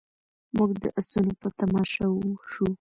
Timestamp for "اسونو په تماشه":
0.99-2.07